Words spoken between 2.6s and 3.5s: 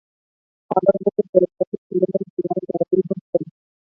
ډالۍ هم کړل.